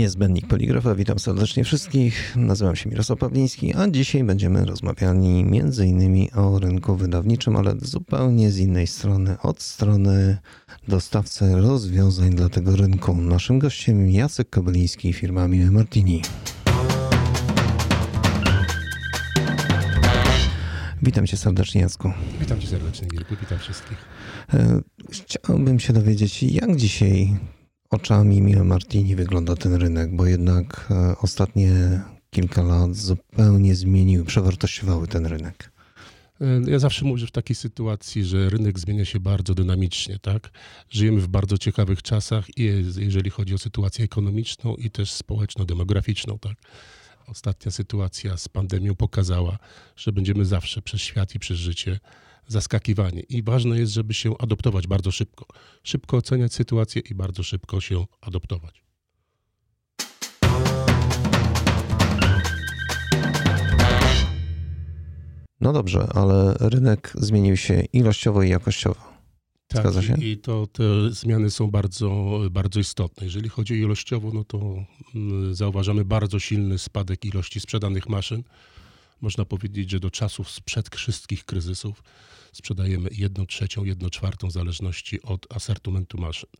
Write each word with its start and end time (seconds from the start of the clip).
Niezbędnik 0.00 0.46
Poligrafa, 0.46 0.94
witam 0.94 1.18
serdecznie 1.18 1.64
wszystkich. 1.64 2.36
Nazywam 2.36 2.76
się 2.76 2.90
Mirosław 2.90 3.18
Pawliński, 3.18 3.74
a 3.74 3.88
dzisiaj 3.88 4.24
będziemy 4.24 4.64
rozmawiali 4.64 5.44
między 5.44 5.86
innymi 5.86 6.32
o 6.32 6.58
rynku 6.58 6.96
wydawniczym, 6.96 7.56
ale 7.56 7.74
zupełnie 7.82 8.50
z 8.50 8.58
innej 8.58 8.86
strony, 8.86 9.36
od 9.42 9.62
strony 9.62 10.38
dostawcy 10.88 11.56
rozwiązań 11.56 12.30
dla 12.30 12.48
tego 12.48 12.76
rynku. 12.76 13.14
Naszym 13.14 13.58
gościem 13.58 14.10
Jacek 14.10 14.50
Kobyliński, 14.50 15.12
firma 15.12 15.48
Miły 15.48 15.70
Martini. 15.70 16.22
Witam 21.02 21.26
cię 21.26 21.36
serdecznie, 21.36 21.80
Jacku. 21.80 22.12
Witam 22.40 22.60
cię 22.60 22.66
serdecznie, 22.66 23.08
Gierku, 23.08 23.34
witam 23.40 23.58
wszystkich. 23.58 23.98
E, 24.54 24.80
chciałbym 25.10 25.80
się 25.80 25.92
dowiedzieć, 25.92 26.42
jak 26.42 26.76
dzisiaj 26.76 27.36
oczami 27.90 28.42
Mile 28.42 28.64
Martini 28.64 29.16
wygląda 29.16 29.56
ten 29.56 29.74
rynek, 29.74 30.16
bo 30.16 30.26
jednak 30.26 30.88
e, 30.90 31.18
ostatnie 31.18 32.00
kilka 32.30 32.62
lat 32.62 32.94
zupełnie 32.96 33.74
zmieniły, 33.74 34.24
przewartościowały 34.24 35.08
ten 35.08 35.26
rynek. 35.26 35.72
E, 36.40 36.70
ja 36.70 36.78
zawsze 36.78 37.04
mówię, 37.04 37.26
w 37.26 37.30
takiej 37.30 37.56
sytuacji, 37.56 38.24
że 38.24 38.50
rynek 38.50 38.78
zmienia 38.78 39.04
się 39.04 39.20
bardzo 39.20 39.54
dynamicznie, 39.54 40.18
tak? 40.18 40.50
Żyjemy 40.90 41.20
w 41.20 41.28
bardzo 41.28 41.58
ciekawych 41.58 42.02
czasach 42.02 42.58
i 42.58 42.84
jeżeli 42.96 43.30
chodzi 43.30 43.54
o 43.54 43.58
sytuację 43.58 44.04
ekonomiczną 44.04 44.76
i 44.76 44.90
też 44.90 45.12
społeczno-demograficzną, 45.12 46.38
tak? 46.38 46.56
Ostatnia 47.26 47.70
sytuacja 47.70 48.36
z 48.36 48.48
pandemią 48.48 48.94
pokazała, 48.94 49.58
że 49.96 50.12
będziemy 50.12 50.44
zawsze 50.44 50.82
przez 50.82 51.00
świat 51.00 51.34
i 51.34 51.38
przez 51.38 51.58
życie 51.58 52.00
zaskakiwanie. 52.50 53.20
I 53.20 53.42
ważne 53.42 53.78
jest, 53.78 53.92
żeby 53.92 54.14
się 54.14 54.38
adoptować 54.38 54.86
bardzo 54.86 55.10
szybko. 55.10 55.46
Szybko 55.82 56.16
oceniać 56.16 56.54
sytuację 56.54 57.02
i 57.10 57.14
bardzo 57.14 57.42
szybko 57.42 57.80
się 57.80 58.06
adoptować. 58.20 58.84
No 65.60 65.72
dobrze, 65.72 66.06
ale 66.14 66.54
rynek 66.60 67.12
zmienił 67.14 67.56
się 67.56 67.82
ilościowo 67.92 68.42
i 68.42 68.48
jakościowo. 68.48 69.00
Tak, 69.68 69.80
Zgadza 69.82 70.02
się? 70.02 70.14
i 70.14 70.38
to 70.38 70.66
te 70.66 70.84
zmiany 71.10 71.50
są 71.50 71.70
bardzo, 71.70 72.40
bardzo 72.50 72.80
istotne. 72.80 73.24
Jeżeli 73.24 73.48
chodzi 73.48 73.74
o 73.74 73.76
ilościowo, 73.76 74.30
no 74.34 74.44
to 74.44 74.84
mm, 75.14 75.54
zauważamy 75.54 76.04
bardzo 76.04 76.38
silny 76.38 76.78
spadek 76.78 77.24
ilości 77.24 77.60
sprzedanych 77.60 78.08
maszyn. 78.08 78.42
Można 79.20 79.44
powiedzieć, 79.44 79.90
że 79.90 80.00
do 80.00 80.10
czasów 80.10 80.50
sprzed 80.50 80.96
wszystkich 80.96 81.44
kryzysów 81.44 82.02
sprzedajemy 82.52 83.08
jedną 83.12 83.46
trzecią, 83.46 83.84
jedną 83.84 84.10
czwartą 84.10 84.48
w 84.48 84.52
zależności 84.52 85.22
od 85.22 85.56
asortymentu 85.56 86.18
maszyn. 86.18 86.50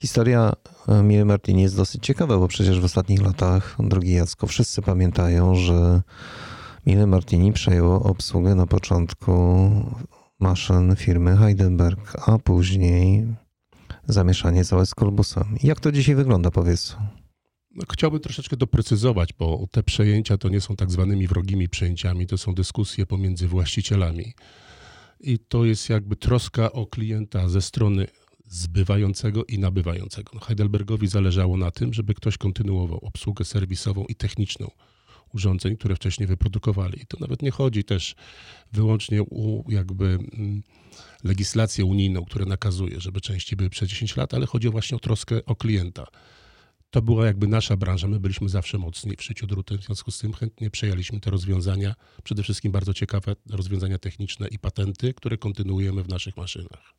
Historia 0.00 0.52
e, 0.88 1.02
Miry 1.02 1.24
Martini 1.24 1.62
jest 1.62 1.76
dosyć 1.76 2.06
ciekawa, 2.06 2.38
bo 2.38 2.48
przecież 2.48 2.80
w 2.80 2.84
ostatnich 2.84 3.22
latach, 3.22 3.76
drogi 3.78 4.12
Jacko, 4.12 4.46
wszyscy 4.46 4.82
pamiętają, 4.82 5.54
że 5.54 6.02
Mille 6.86 7.06
Martini 7.06 7.52
przejęło 7.52 8.02
obsługę 8.02 8.54
na 8.54 8.66
początku 8.66 9.32
maszyn 10.38 10.96
firmy 10.96 11.36
Heidelberg, 11.36 12.16
a 12.26 12.38
później 12.38 13.26
zamieszanie 14.06 14.64
całe 14.64 14.86
z 14.86 14.94
Kolbusem. 14.94 15.56
Jak 15.62 15.80
to 15.80 15.92
dzisiaj 15.92 16.14
wygląda, 16.14 16.50
powiedz? 16.50 16.96
Chciałbym 17.92 18.20
troszeczkę 18.20 18.56
doprecyzować, 18.56 19.32
bo 19.32 19.66
te 19.70 19.82
przejęcia 19.82 20.38
to 20.38 20.48
nie 20.48 20.60
są 20.60 20.76
tak 20.76 20.90
zwanymi 20.90 21.26
wrogimi 21.26 21.68
przejęciami, 21.68 22.26
to 22.26 22.38
są 22.38 22.54
dyskusje 22.54 23.06
pomiędzy 23.06 23.48
właścicielami 23.48 24.34
i 25.20 25.38
to 25.38 25.64
jest 25.64 25.88
jakby 25.88 26.16
troska 26.16 26.72
o 26.72 26.86
klienta 26.86 27.48
ze 27.48 27.62
strony 27.62 28.06
zbywającego 28.48 29.44
i 29.44 29.58
nabywającego. 29.58 30.30
No 30.34 30.40
Heidelbergowi 30.40 31.08
zależało 31.08 31.56
na 31.56 31.70
tym, 31.70 31.94
żeby 31.94 32.14
ktoś 32.14 32.38
kontynuował 32.38 32.98
obsługę 32.98 33.44
serwisową 33.44 34.04
i 34.04 34.14
techniczną 34.14 34.70
urządzeń, 35.34 35.76
które 35.76 35.96
wcześniej 35.96 36.26
wyprodukowali. 36.26 37.02
I 37.02 37.06
to 37.06 37.16
nawet 37.20 37.42
nie 37.42 37.50
chodzi 37.50 37.84
też 37.84 38.14
wyłącznie 38.72 39.22
o 39.22 39.62
jakby 39.68 40.04
mm, 40.04 40.62
legislację 41.24 41.84
unijną, 41.84 42.24
która 42.24 42.46
nakazuje, 42.46 43.00
żeby 43.00 43.20
części 43.20 43.56
były 43.56 43.70
przez 43.70 43.88
10 43.88 44.16
lat, 44.16 44.34
ale 44.34 44.46
chodzi 44.46 44.68
właśnie 44.68 44.96
o 44.96 45.00
troskę 45.00 45.44
o 45.44 45.56
klienta 45.56 46.06
to 46.90 47.02
była 47.02 47.26
jakby 47.26 47.46
nasza 47.46 47.76
branża. 47.76 48.08
My 48.08 48.20
byliśmy 48.20 48.48
zawsze 48.48 48.78
mocni 48.78 49.16
w 49.16 49.22
szyciu 49.22 49.46
drutem, 49.46 49.78
w 49.78 49.84
związku 49.84 50.10
z 50.10 50.18
tym 50.18 50.32
chętnie 50.32 50.70
przejęliśmy 50.70 51.20
te 51.20 51.30
rozwiązania, 51.30 51.94
przede 52.24 52.42
wszystkim 52.42 52.72
bardzo 52.72 52.94
ciekawe 52.94 53.36
rozwiązania 53.50 53.98
techniczne 53.98 54.48
i 54.48 54.58
patenty, 54.58 55.14
które 55.14 55.38
kontynuujemy 55.38 56.02
w 56.02 56.08
naszych 56.08 56.36
maszynach. 56.36 56.94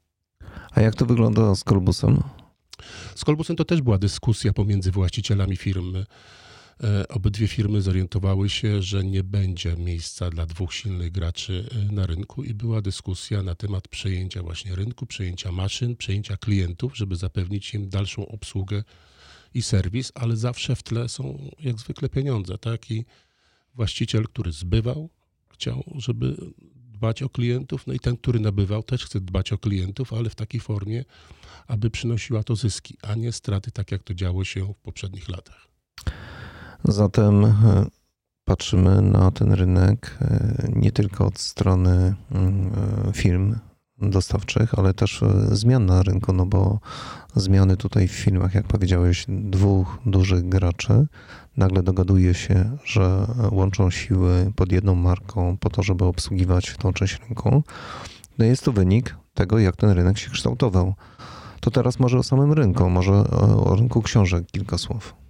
A 0.72 0.82
jak 0.82 0.96
to 0.96 1.06
wygląda 1.06 1.56
z 1.56 1.64
Kolbusem? 1.64 2.24
Z 3.16 3.26
Kolbusem 3.26 3.56
to 3.56 3.66
też 3.66 3.82
była 3.82 3.98
dyskusja 3.98 4.54
pomiędzy 4.54 4.92
właścicielami 4.92 5.58
firmy. 5.58 6.06
E, 6.84 7.08
obydwie 7.08 7.48
firmy 7.48 7.82
zorientowały 7.82 8.50
się, 8.50 8.82
że 8.82 9.04
nie 9.04 9.24
będzie 9.24 9.76
miejsca 9.76 10.30
dla 10.30 10.46
dwóch 10.46 10.74
silnych 10.74 11.12
graczy 11.12 11.70
e, 11.72 11.94
na 11.94 12.06
rynku 12.06 12.44
i 12.44 12.54
była 12.54 12.82
dyskusja 12.82 13.44
na 13.44 13.56
temat 13.56 13.88
przejęcia 13.88 14.44
właśnie 14.44 14.76
rynku, 14.76 15.06
przejęcia 15.06 15.52
maszyn, 15.52 15.96
przejęcia 15.96 16.38
klientów, 16.38 16.98
żeby 16.98 17.16
zapewnić 17.16 17.74
im 17.74 17.90
dalszą 17.90 18.28
obsługę 18.28 18.84
i 19.54 19.62
serwis, 19.62 20.12
ale 20.16 20.38
zawsze 20.38 20.76
w 20.76 20.84
tle 20.84 21.10
są 21.10 21.52
jak 21.60 21.80
zwykle 21.80 22.10
pieniądze, 22.10 22.58
tak? 22.58 22.92
I 22.92 23.06
właściciel, 23.76 24.24
który 24.24 24.52
zbywał, 24.52 25.10
chciał, 25.50 25.84
żeby 25.96 26.36
dbać 26.98 27.24
o 27.24 27.30
klientów, 27.30 27.88
no 27.88 27.94
i 27.94 28.00
ten, 28.00 28.18
który 28.18 28.40
nabywał, 28.40 28.84
też 28.84 29.06
chce 29.06 29.22
dbać 29.22 29.54
o 29.54 29.58
klientów, 29.58 30.14
ale 30.14 30.30
w 30.30 30.36
takiej 30.36 30.62
formie, 30.62 31.06
aby 31.68 31.90
przynosiła 31.90 32.44
to 32.44 32.56
zyski, 32.56 32.98
a 33.02 33.16
nie 33.16 33.32
straty, 33.32 33.72
tak 33.72 33.92
jak 33.92 34.04
to 34.04 34.14
działo 34.14 34.44
się 34.44 34.74
w 34.74 34.78
poprzednich 34.78 35.30
latach. 35.30 35.68
Zatem 36.84 37.46
e, 37.46 37.86
patrzymy 38.46 39.02
na 39.02 39.32
ten 39.32 39.54
rynek 39.54 40.18
e, 40.22 40.72
nie 40.76 40.92
tylko 40.92 41.26
od 41.26 41.40
strony 41.40 42.16
mm, 42.32 42.72
e, 43.10 43.14
firm 43.14 43.56
dostawczych, 44.02 44.80
ale 44.80 44.94
też 44.94 45.24
e, 45.24 45.56
zmian 45.56 45.86
na 45.86 46.04
rynku, 46.04 46.34
no 46.34 46.46
bo 46.46 46.80
zmiany 47.36 47.78
tutaj 47.78 48.08
w 48.08 48.12
filmach, 48.12 48.56
jak 48.56 48.68
powiedziałeś, 48.68 49.26
dwóch 49.28 49.98
dużych 50.06 50.50
graczy 50.50 51.08
nagle 51.58 51.84
dogaduje 51.84 52.34
się, 52.34 52.78
że 52.86 53.28
łączą 53.52 53.92
siły 53.92 54.52
pod 54.56 54.72
jedną 54.72 54.96
marką 54.96 55.58
po 55.58 55.70
to, 55.70 55.84
żeby 55.84 56.06
obsługiwać 56.06 56.76
tą 56.80 56.94
część 56.94 57.20
rynku. 57.20 57.64
No 58.38 58.46
jest 58.46 58.64
to 58.64 58.72
wynik 58.72 59.16
tego, 59.34 59.60
jak 59.60 59.76
ten 59.76 59.90
rynek 59.90 60.18
się 60.18 60.30
kształtował. 60.30 60.94
To 61.60 61.72
teraz 61.72 62.00
może 62.00 62.18
o 62.18 62.24
samym 62.24 62.54
rynku, 62.54 62.90
może 62.90 63.14
o 63.58 63.76
rynku 63.76 64.02
książek 64.02 64.46
kilka 64.52 64.78
słów. 64.78 65.27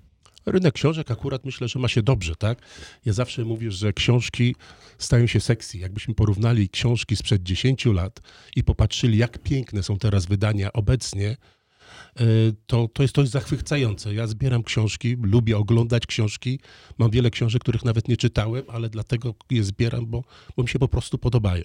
Rynek 0.47 0.73
książek 0.73 1.11
akurat 1.11 1.45
myślę, 1.45 1.67
że 1.67 1.79
ma 1.79 1.87
się 1.87 2.03
dobrze, 2.03 2.35
tak? 2.35 2.61
Ja 3.05 3.13
zawsze 3.13 3.45
mówię, 3.45 3.71
że 3.71 3.93
książki 3.93 4.55
stają 4.97 5.27
się 5.27 5.39
sexy. 5.39 5.77
Jakbyśmy 5.77 6.13
porównali 6.13 6.69
książki 6.69 7.15
sprzed 7.15 7.43
10 7.43 7.85
lat 7.85 8.21
i 8.55 8.63
popatrzyli, 8.63 9.17
jak 9.17 9.37
piękne 9.37 9.83
są 9.83 9.97
teraz 9.97 10.25
wydania 10.25 10.73
obecnie, 10.73 11.29
e, 11.29 12.25
to, 12.67 12.87
to 12.93 13.03
jest 13.03 13.15
coś 13.15 13.29
zachwycające. 13.29 14.13
Ja 14.13 14.27
zbieram 14.27 14.63
książki, 14.63 15.17
lubię 15.21 15.57
oglądać 15.57 16.05
książki. 16.05 16.59
Mam 16.97 17.11
wiele 17.11 17.29
książek, 17.29 17.61
których 17.61 17.85
nawet 17.85 18.07
nie 18.07 18.17
czytałem, 18.17 18.63
ale 18.67 18.89
dlatego 18.89 19.35
je 19.49 19.63
zbieram, 19.63 20.05
bo, 20.05 20.23
bo 20.57 20.63
mi 20.63 20.69
się 20.69 20.79
po 20.79 20.87
prostu 20.87 21.17
podobają. 21.17 21.63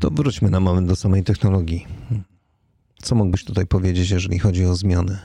To 0.00 0.10
wróćmy 0.10 0.50
na 0.50 0.60
moment 0.60 0.88
do 0.88 0.96
samej 0.96 1.24
technologii. 1.24 1.86
Co 3.02 3.14
mógłbyś 3.14 3.44
tutaj 3.44 3.66
powiedzieć, 3.66 4.10
jeżeli 4.10 4.38
chodzi 4.38 4.64
o 4.64 4.74
zmiany? 4.74 5.18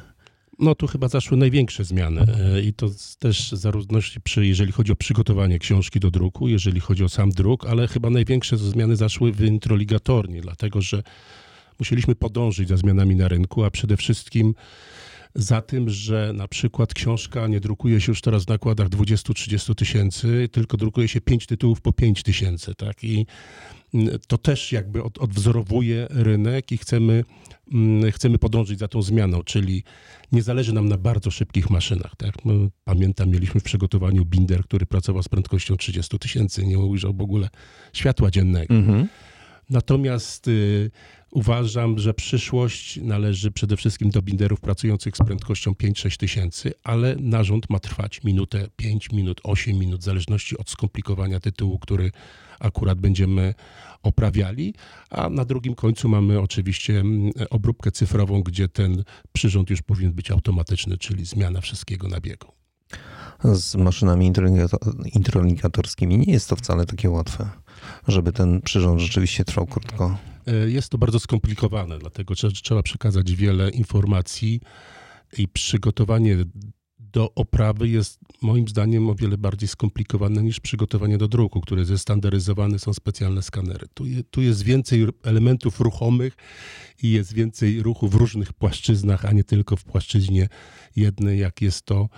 No 0.60 0.76
tu 0.76 0.88
chyba 0.88 1.08
zaszły 1.08 1.38
największe 1.38 1.84
zmiany 1.84 2.26
e, 2.56 2.62
i 2.62 2.74
to 2.74 2.90
też 3.20 3.52
zarówno 3.52 4.00
przy, 4.24 4.46
jeżeli 4.46 4.72
chodzi 4.72 4.92
o 4.92 4.96
przygotowanie 4.96 5.60
książki 5.60 6.00
do 6.00 6.12
druku, 6.12 6.48
jeżeli 6.48 6.80
chodzi 6.80 7.04
o 7.04 7.10
sam 7.10 7.30
druk, 7.30 7.66
ale 7.66 7.88
chyba 7.88 8.10
największe 8.10 8.58
zmiany 8.58 8.96
zaszły 8.96 9.32
w 9.32 9.42
introligatorni, 9.42 10.42
dlatego 10.42 10.82
że 10.82 11.04
musieliśmy 11.80 12.16
podążyć 12.16 12.70
za 12.70 12.78
zmianami 12.78 13.16
na 13.16 13.28
rynku, 13.28 13.64
a 13.64 13.72
przede 13.72 13.98
wszystkim 13.98 14.56
za 15.36 15.62
tym, 15.62 15.90
że 15.90 16.32
na 16.34 16.48
przykład 16.48 16.94
książka 16.94 17.48
nie 17.48 17.60
drukuje 17.60 18.02
się 18.02 18.12
już 18.12 18.22
teraz 18.22 18.46
w 18.46 18.48
nakładach 18.48 18.90
20-30 18.90 19.76
tysięcy, 19.76 20.50
tylko 20.52 20.78
drukuje 20.78 21.08
się 21.08 21.22
5 21.22 21.46
tytułów 21.46 21.82
po 21.82 21.94
5 21.94 22.24
tysięcy, 22.24 22.76
tak? 22.76 23.04
I 23.04 23.26
to 24.28 24.38
też 24.38 24.72
jakby 24.72 25.04
od, 25.04 25.18
odwzorowuje 25.18 26.08
rynek 26.10 26.72
i 26.72 26.78
chcemy, 26.78 27.24
mm, 27.74 28.12
chcemy 28.12 28.38
podążyć 28.38 28.80
za 28.80 28.88
tą 28.88 29.02
zmianą, 29.02 29.44
czyli 29.44 29.84
nie 30.32 30.44
zależy 30.44 30.74
nam 30.74 30.90
na 30.90 30.98
bardzo 30.98 31.32
szybkich 31.32 31.70
maszynach, 31.70 32.16
tak? 32.18 32.36
Pamiętam, 32.84 33.30
mieliśmy 33.30 33.62
w 33.62 33.64
przygotowaniu 33.64 34.26
binder, 34.26 34.64
który 34.64 34.86
pracował 34.86 35.24
z 35.24 35.30
prędkością 35.30 35.78
30 35.78 36.20
tysięcy, 36.20 36.66
nie 36.66 36.80
ujrzał 36.80 37.14
w 37.14 37.22
ogóle 37.22 37.50
światła 37.94 38.32
dziennego. 38.32 38.76
Mhm. 38.76 39.08
Natomiast 39.70 40.48
y, 40.48 40.92
uważam, 41.32 42.00
że 42.00 42.14
przyszłość 42.14 43.00
należy 43.02 43.52
przede 43.52 43.78
wszystkim 43.78 44.10
do 44.10 44.22
binderów 44.22 44.62
pracujących 44.62 45.18
z 45.18 45.20
prędkością 45.20 45.72
5-6 45.72 46.18
tysięcy, 46.18 46.72
ale 46.84 47.16
narząd 47.20 47.70
ma 47.70 47.80
trwać 47.80 48.24
minutę, 48.24 48.68
5 48.76 49.12
minut, 49.12 49.42
8 49.44 49.80
minut, 49.80 50.02
w 50.02 50.04
zależności 50.04 50.58
od 50.58 50.70
skomplikowania 50.70 51.40
tytułu, 51.40 51.80
który 51.80 52.12
akurat 52.60 53.00
będziemy 53.00 53.54
oprawiali, 54.04 54.74
a 55.10 55.30
na 55.30 55.46
drugim 55.46 55.76
końcu 55.76 56.10
mamy 56.10 56.40
oczywiście 56.40 57.00
mm, 57.00 57.32
obróbkę 57.50 57.92
cyfrową, 57.92 58.44
gdzie 58.44 58.68
ten 58.68 59.04
przyrząd 59.34 59.70
już 59.70 59.82
powinien 59.82 60.14
być 60.14 60.32
automatyczny, 60.32 60.98
czyli 60.98 61.26
zmiana 61.26 61.62
wszystkiego 61.62 62.08
na 62.08 62.20
biegu. 62.20 62.63
Z 63.44 63.76
maszynami 63.76 64.32
introligatorskimi 65.14 66.18
nie 66.18 66.34
jest 66.34 66.50
to 66.50 66.56
wcale 66.56 66.86
takie 66.86 67.10
łatwe, 67.10 67.50
żeby 68.08 68.32
ten 68.32 68.62
przyrząd 68.62 69.02
rzeczywiście 69.02 69.46
trwał 69.46 69.66
krótko. 69.66 70.18
E, 70.48 70.70
jest 70.70 70.90
to 70.90 70.98
bardzo 70.98 71.20
skomplikowane, 71.20 72.00
dlatego 72.00 72.34
trzeba 72.64 72.84
przekazać 72.84 73.36
wiele 73.36 73.70
informacji 73.70 74.62
i 75.38 75.48
przygotowanie 75.48 76.38
do 77.14 77.34
oprawy 77.36 77.90
jest 77.90 78.20
moim 78.42 78.68
zdaniem 78.68 79.10
o 79.10 79.16
wiele 79.16 79.38
bardziej 79.38 79.70
skomplikowane 79.70 80.44
niż 80.44 80.60
przygotowanie 80.60 81.18
do 81.18 81.28
druku, 81.28 81.62
które 81.62 81.86
zestandaryzowane 81.86 82.80
są 82.80 82.94
specjalne 82.94 83.42
skanery. 83.42 83.88
Tu, 83.94 84.06
je, 84.06 84.24
tu 84.24 84.42
jest 84.42 84.64
więcej 84.64 85.08
elementów 85.24 85.80
ruchomych 85.80 86.36
i 87.04 87.12
jest 87.12 87.34
więcej 87.34 87.84
ruchu 87.84 88.08
w 88.08 88.16
różnych 88.16 88.54
płaszczyznach, 88.54 89.26
a 89.26 89.32
nie 89.32 89.44
tylko 89.44 89.76
w 89.76 89.84
płaszczyźnie 89.84 90.50
jednej, 90.96 91.40
jak 91.40 91.62
jest 91.62 91.86
to 91.86 92.10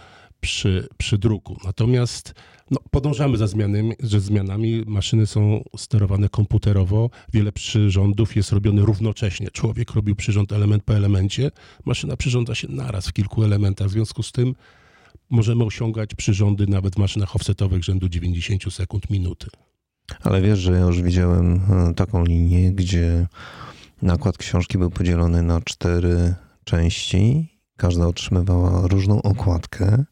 przy, 0.45 0.87
przy 0.97 1.17
druku. 1.17 1.57
Natomiast 1.65 2.33
no, 2.71 2.79
podążamy 2.91 3.37
za 3.37 3.47
zmianami, 3.47 3.93
że 3.99 4.19
zmianami. 4.19 4.83
Maszyny 4.87 5.27
są 5.27 5.63
sterowane 5.77 6.29
komputerowo. 6.29 7.09
Wiele 7.33 7.51
przyrządów 7.51 8.35
jest 8.35 8.51
robione 8.51 8.81
równocześnie. 8.81 9.51
Człowiek 9.51 9.91
robił 9.91 10.15
przyrząd 10.15 10.51
element 10.51 10.83
po 10.83 10.95
elemencie. 10.95 11.51
Maszyna 11.85 12.17
przyrządza 12.17 12.55
się 12.55 12.67
naraz 12.67 13.07
w 13.07 13.13
kilku 13.13 13.43
elementach. 13.43 13.87
W 13.87 13.91
związku 13.91 14.23
z 14.23 14.31
tym 14.31 14.55
możemy 15.29 15.63
osiągać 15.63 16.15
przyrządy 16.15 16.67
nawet 16.67 16.95
w 16.95 16.97
maszynach 16.97 17.35
offsetowych 17.35 17.83
rzędu 17.83 18.09
90 18.09 18.73
sekund, 18.73 19.09
minuty. 19.09 19.47
Ale 20.23 20.41
wiesz, 20.41 20.59
że 20.59 20.71
ja 20.71 20.79
już 20.79 21.01
widziałem 21.01 21.61
e, 21.89 21.93
taką 21.93 22.25
linię, 22.25 22.71
gdzie 22.71 23.27
nakład 24.01 24.37
książki 24.37 24.77
był 24.77 24.89
podzielony 24.89 25.41
na 25.41 25.61
cztery 25.61 26.35
części. 26.63 27.49
Każda 27.77 28.07
otrzymywała 28.07 28.87
różną 28.87 29.21
okładkę. 29.21 30.05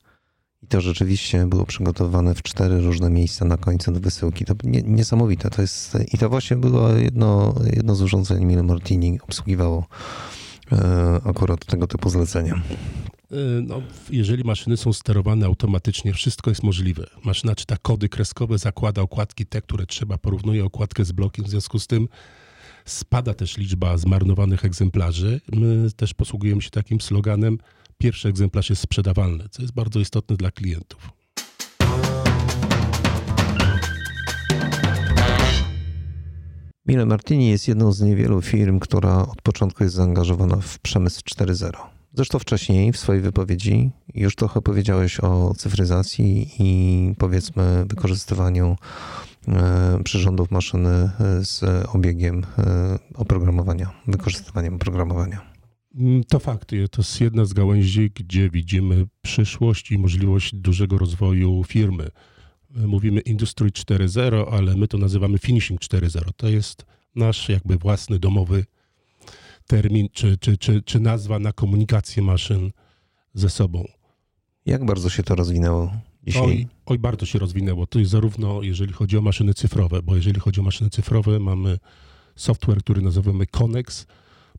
I 0.63 0.67
to 0.67 0.81
rzeczywiście 0.81 1.45
było 1.45 1.65
przygotowane 1.65 2.35
w 2.35 2.41
cztery 2.41 2.81
różne 2.81 3.09
miejsca 3.09 3.45
na 3.45 3.57
końcu 3.57 3.91
do 3.91 3.99
wysyłki. 3.99 4.45
To 4.45 4.53
nie, 4.63 4.81
niesamowite. 4.81 5.49
To 5.49 5.61
jest, 5.61 5.97
I 6.13 6.17
to 6.17 6.29
właśnie 6.29 6.57
było 6.57 6.89
jedno, 6.89 7.55
jedno 7.73 7.95
z 7.95 8.01
urządzeń 8.01 8.45
Mille 8.45 8.63
Martini 8.63 9.19
obsługiwało 9.21 9.87
e, 10.71 11.21
akurat 11.25 11.65
tego 11.65 11.87
typu 11.87 12.09
zlecenia. 12.09 12.53
E, 12.53 13.35
no, 13.61 13.81
jeżeli 14.09 14.43
maszyny 14.43 14.77
są 14.77 14.93
sterowane 14.93 15.45
automatycznie, 15.45 16.13
wszystko 16.13 16.51
jest 16.51 16.63
możliwe. 16.63 17.07
Maszyna 17.23 17.55
czyta 17.55 17.77
kody 17.81 18.09
kreskowe, 18.09 18.57
zakłada 18.57 19.01
okładki 19.01 19.45
te, 19.45 19.61
które 19.61 19.85
trzeba, 19.85 20.17
porównuje 20.17 20.65
okładkę 20.65 21.05
z 21.05 21.11
blokiem, 21.11 21.45
w 21.45 21.49
związku 21.49 21.79
z 21.79 21.87
tym 21.87 22.07
spada 22.85 23.33
też 23.33 23.57
liczba 23.57 23.97
zmarnowanych 23.97 24.65
egzemplarzy. 24.65 25.41
My 25.51 25.91
też 25.95 26.13
posługujemy 26.13 26.61
się 26.61 26.69
takim 26.69 27.01
sloganem 27.01 27.57
pierwszy 28.03 28.29
egzemplarz 28.29 28.69
jest 28.69 28.81
sprzedawalny, 28.81 29.49
co 29.51 29.61
jest 29.61 29.73
bardzo 29.73 29.99
istotne 29.99 30.35
dla 30.35 30.51
klientów. 30.51 31.09
Mille 36.87 37.05
Martini 37.05 37.49
jest 37.49 37.67
jedną 37.67 37.91
z 37.91 38.01
niewielu 38.01 38.41
firm, 38.41 38.79
która 38.79 39.17
od 39.27 39.41
początku 39.41 39.83
jest 39.83 39.95
zaangażowana 39.95 40.55
w 40.55 40.79
przemysł 40.79 41.21
4.0. 41.21 41.71
Zresztą 42.13 42.39
wcześniej 42.39 42.91
w 42.91 42.97
swojej 42.97 43.21
wypowiedzi 43.21 43.91
już 44.15 44.35
trochę 44.35 44.61
powiedziałeś 44.61 45.19
o 45.19 45.53
cyfryzacji 45.57 46.51
i 46.59 47.13
powiedzmy 47.17 47.85
wykorzystywaniu 47.85 48.77
e, 49.47 50.03
przyrządów 50.03 50.51
maszyny 50.51 50.89
e, 50.89 51.09
z 51.45 51.63
obiegiem 51.95 52.43
e, 52.57 52.99
oprogramowania, 53.15 53.91
wykorzystywaniem 54.07 54.75
oprogramowania. 54.75 55.52
Mm, 55.95 56.23
to 56.23 56.39
fakt. 56.39 56.69
To 56.91 57.01
jest 57.01 57.21
jedna 57.21 57.45
z 57.45 57.53
gałęzi, 57.53 58.11
gdzie 58.15 58.49
widzimy 58.49 59.05
przyszłość 59.21 59.91
i 59.91 59.97
możliwość 59.97 60.55
dużego 60.55 60.97
rozwoju 60.97 61.63
firmy. 61.63 62.09
Mówimy 62.69 63.19
Industry 63.21 63.69
4.0, 63.69 64.45
ale 64.51 64.75
my 64.75 64.87
to 64.87 64.97
nazywamy 64.97 65.37
Finishing 65.37 65.81
4.0. 65.81 66.29
To 66.37 66.49
jest 66.49 66.85
nasz 67.15 67.49
jakby 67.49 67.77
własny 67.77 68.19
domowy 68.19 68.65
termin 69.67 70.07
czy, 70.13 70.37
czy, 70.37 70.57
czy, 70.57 70.81
czy 70.81 70.99
nazwa 70.99 71.39
na 71.39 71.51
komunikację 71.51 72.23
maszyn 72.23 72.71
ze 73.33 73.49
sobą. 73.49 73.85
Jak 74.65 74.85
bardzo 74.85 75.09
się 75.09 75.23
to 75.23 75.35
rozwinęło 75.35 75.91
dzisiaj? 76.23 76.43
Oj, 76.43 76.67
oj, 76.85 76.99
bardzo 76.99 77.25
się 77.25 77.39
rozwinęło. 77.39 77.87
To 77.87 77.99
jest 77.99 78.11
zarówno 78.11 78.61
jeżeli 78.61 78.93
chodzi 78.93 79.17
o 79.17 79.21
maszyny 79.21 79.53
cyfrowe, 79.53 80.01
bo 80.01 80.15
jeżeli 80.15 80.39
chodzi 80.39 80.59
o 80.59 80.63
maszyny 80.63 80.89
cyfrowe, 80.89 81.39
mamy 81.39 81.79
software, 82.35 82.77
który 82.77 83.01
nazywamy 83.01 83.47
Connex, 83.47 84.07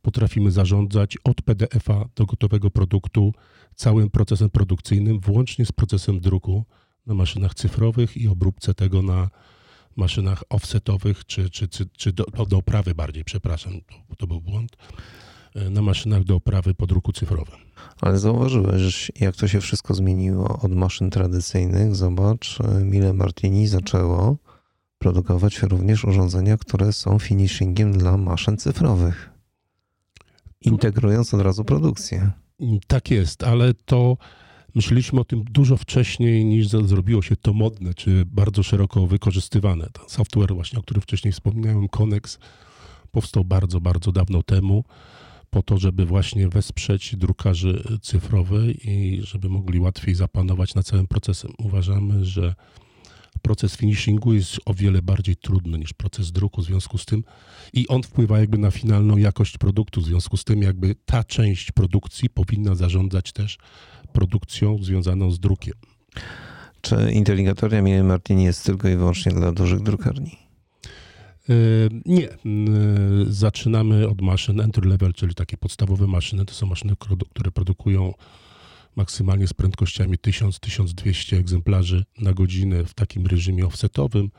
potrafimy 0.05 0.51
zarządzać 0.51 1.17
od 1.23 1.41
PDF-a 1.41 2.05
do 2.15 2.25
gotowego 2.25 2.71
produktu 2.71 3.33
całym 3.75 4.09
procesem 4.09 4.49
produkcyjnym, 4.49 5.19
włącznie 5.19 5.65
z 5.65 5.71
procesem 5.71 6.19
druku 6.19 6.65
na 7.05 7.13
maszynach 7.13 7.53
cyfrowych 7.53 8.17
i 8.17 8.27
obróbce 8.27 8.73
tego 8.73 9.01
na 9.01 9.29
maszynach 9.95 10.43
offsetowych, 10.49 11.25
czy, 11.25 11.49
czy, 11.49 11.67
czy, 11.67 11.89
czy 11.97 12.13
do, 12.13 12.23
do 12.49 12.57
oprawy 12.57 12.95
bardziej, 12.95 13.23
przepraszam, 13.23 13.73
to, 14.07 14.15
to 14.15 14.27
był 14.27 14.41
błąd, 14.41 14.71
e, 15.55 15.69
na 15.69 15.81
maszynach 15.81 16.23
do 16.23 16.35
oprawy 16.35 16.73
po 16.73 16.87
druku 16.87 17.11
cyfrowym. 17.13 17.59
Ale 18.01 18.19
zauważyłeś, 18.19 19.11
jak 19.19 19.35
to 19.35 19.47
się 19.47 19.61
wszystko 19.61 19.93
zmieniło 19.93 20.59
od 20.61 20.75
maszyn 20.75 21.09
tradycyjnych. 21.09 21.95
Zobacz, 21.95 22.59
e, 22.61 22.85
Mille 22.85 23.13
Martini 23.13 23.67
zaczęło 23.67 24.37
produkować 24.97 25.61
również 25.61 26.05
urządzenia, 26.05 26.57
które 26.57 26.93
są 26.93 27.19
finishingiem 27.19 27.91
dla 27.97 28.17
maszyn 28.17 28.57
cyfrowych 28.57 29.34
integrując 30.65 31.33
od 31.33 31.41
razu 31.41 31.65
produkcję. 31.65 32.31
Tak 32.87 33.11
jest, 33.11 33.43
ale 33.43 33.73
to 33.73 34.17
myśleliśmy 34.75 35.19
o 35.19 35.25
tym 35.25 35.43
dużo 35.43 35.77
wcześniej 35.77 36.45
niż 36.45 36.67
zrobiło 36.67 37.21
się 37.21 37.35
to 37.35 37.53
modne, 37.53 37.93
czy 37.93 38.25
bardzo 38.25 38.63
szeroko 38.63 39.07
wykorzystywane. 39.07 39.89
Ten 39.93 40.09
software 40.09 40.53
właśnie, 40.53 40.79
o 40.79 40.81
którym 40.81 41.01
wcześniej 41.01 41.31
wspomniałem, 41.31 41.87
Connex, 41.87 42.39
powstał 43.11 43.45
bardzo, 43.45 43.81
bardzo 43.81 44.11
dawno 44.11 44.43
temu 44.43 44.83
po 45.49 45.63
to, 45.63 45.77
żeby 45.77 46.05
właśnie 46.05 46.49
wesprzeć 46.49 47.15
drukarzy 47.15 47.99
cyfrowych 48.01 48.85
i 48.85 49.21
żeby 49.23 49.49
mogli 49.49 49.79
łatwiej 49.79 50.15
zapanować 50.15 50.75
nad 50.75 50.85
całym 50.85 51.07
procesem. 51.07 51.51
Uważamy, 51.57 52.25
że 52.25 52.55
proces 53.45 53.77
finishingu 53.77 54.33
jest 54.33 54.59
o 54.65 54.73
wiele 54.73 55.01
bardziej 55.01 55.35
trudny 55.35 55.77
niż 55.77 55.93
proces 55.93 56.31
druku, 56.31 56.61
w 56.61 56.65
związku 56.65 56.97
z 56.97 57.05
tym 57.05 57.23
i 57.73 57.87
on 57.87 58.03
wpływa 58.03 58.39
jakby 58.39 58.57
na 58.57 58.71
finalną 58.71 59.17
jakość 59.17 59.57
produktu, 59.57 60.01
w 60.01 60.05
związku 60.05 60.37
z 60.37 60.43
tym 60.43 60.61
jakby 60.61 60.95
ta 61.05 61.23
część 61.23 61.71
produkcji 61.71 62.29
powinna 62.29 62.75
zarządzać 62.75 63.31
też 63.31 63.57
produkcją 64.13 64.83
związaną 64.83 65.31
z 65.31 65.39
drukiem. 65.39 65.73
Czy 66.81 67.11
inteligatoria 67.11 67.81
Mille 67.81 68.03
Martini 68.03 68.43
jest 68.43 68.65
tylko 68.65 68.89
i 68.89 68.95
wyłącznie 68.95 69.31
dla 69.31 69.51
dużych 69.51 69.83
drukarni? 69.83 70.37
E, 71.49 71.53
nie. 72.05 72.29
E, 72.29 72.37
zaczynamy 73.27 74.07
od 74.07 74.21
maszyn 74.21 74.61
entry 74.61 74.89
level, 74.89 75.13
czyli 75.13 75.35
takie 75.35 75.57
podstawowe 75.57 76.07
maszyny. 76.07 76.45
To 76.45 76.53
są 76.53 76.67
maszyny, 76.67 76.93
które 77.33 77.51
produkują 77.51 78.13
maksymalnie 78.95 79.47
z 79.47 79.53
prędkościami 79.53 80.17
1000-1200 80.17 81.37
egzemplarzy 81.37 82.05
na 82.19 82.33
godzinę 82.33 82.83
w 82.83 82.93
takim 82.93 83.27
reżimie 83.27 83.65
offsetowym, 83.65 84.31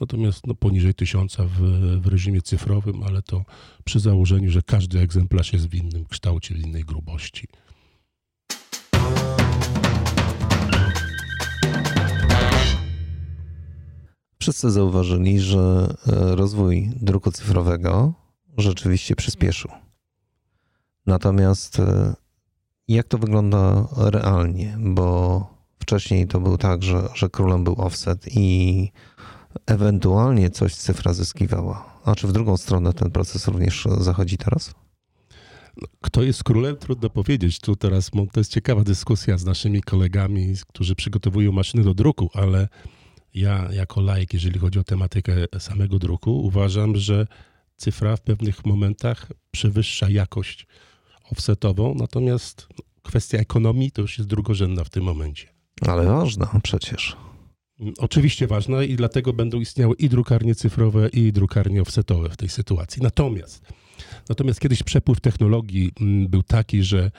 natomiast 0.00 0.46
no, 0.46 0.54
poniżej 0.54 0.94
1000 0.94 1.36
w, 1.36 1.60
w 2.00 2.06
reżimie 2.06 2.42
cyfrowym, 2.42 3.02
ale 3.02 3.22
to 3.22 3.44
przy 3.84 4.00
założeniu, 4.00 4.50
że 4.50 4.62
każdy 4.62 5.00
egzemplarz 5.00 5.52
jest 5.52 5.68
w 5.68 5.74
innym 5.74 6.04
kształcie, 6.04 6.54
w 6.54 6.58
innej 6.58 6.84
grubości. 6.84 7.48
Wszyscy 14.40 14.70
zauważyli, 14.70 15.40
że 15.40 15.94
e, 16.06 16.36
rozwój 16.36 16.90
druku 16.96 17.32
cyfrowego 17.32 18.14
rzeczywiście 18.58 19.16
przyspieszył. 19.16 19.70
Natomiast 21.06 21.78
e, 21.78 22.14
jak 22.94 23.08
to 23.08 23.18
wygląda 23.18 23.88
realnie? 23.96 24.78
Bo 24.78 25.46
wcześniej 25.78 26.26
to 26.26 26.40
był 26.40 26.58
tak, 26.58 26.82
że, 26.82 27.08
że 27.14 27.28
królem 27.28 27.64
był 27.64 27.74
offset 27.74 28.36
i 28.36 28.88
ewentualnie 29.66 30.50
coś 30.50 30.74
cyfra 30.74 31.12
zyskiwała. 31.12 32.00
A 32.04 32.14
czy 32.14 32.26
w 32.26 32.32
drugą 32.32 32.56
stronę 32.56 32.92
ten 32.92 33.10
proces 33.10 33.48
również 33.48 33.88
zachodzi 33.98 34.38
teraz? 34.38 34.74
Kto 36.00 36.22
jest 36.22 36.44
królem? 36.44 36.76
Trudno 36.76 37.10
powiedzieć. 37.10 37.60
Tu 37.60 37.76
teraz 37.76 38.10
to 38.32 38.40
jest 38.40 38.52
ciekawa 38.52 38.82
dyskusja 38.82 39.38
z 39.38 39.44
naszymi 39.44 39.82
kolegami, 39.82 40.54
którzy 40.68 40.94
przygotowują 40.94 41.52
maszyny 41.52 41.84
do 41.84 41.94
druku, 41.94 42.30
ale 42.34 42.68
ja 43.34 43.68
jako 43.72 44.00
laik, 44.00 44.34
jeżeli 44.34 44.58
chodzi 44.58 44.78
o 44.78 44.84
tematykę 44.84 45.32
samego 45.58 45.98
druku, 45.98 46.42
uważam, 46.42 46.96
że 46.96 47.26
cyfra 47.76 48.16
w 48.16 48.20
pewnych 48.20 48.66
momentach 48.66 49.26
przewyższa 49.50 50.10
jakość 50.10 50.66
offsetową, 51.32 51.94
natomiast 51.94 52.68
kwestia 53.02 53.38
ekonomii 53.38 53.90
to 53.90 54.02
już 54.02 54.18
jest 54.18 54.30
drugorzędna 54.30 54.84
w 54.84 54.90
tym 54.90 55.04
momencie. 55.04 55.48
Ale 55.80 56.04
ważna 56.04 56.60
przecież. 56.62 57.16
Oczywiście 57.98 58.46
ważna 58.46 58.82
i 58.82 58.96
dlatego 58.96 59.32
będą 59.32 59.60
istniały 59.60 59.94
i 59.94 60.08
drukarnie 60.08 60.54
cyfrowe, 60.54 61.08
i 61.08 61.32
drukarnie 61.32 61.82
offsetowe 61.82 62.28
w 62.28 62.36
tej 62.36 62.48
sytuacji. 62.48 63.02
Natomiast, 63.02 63.72
natomiast 64.28 64.60
kiedyś 64.60 64.82
przepływ 64.82 65.20
technologii 65.20 65.92
mm, 66.00 66.28
był 66.28 66.42
taki, 66.42 66.82
że 66.82 67.04
e, 67.04 67.10